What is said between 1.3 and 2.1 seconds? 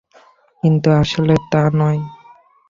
তা নয়!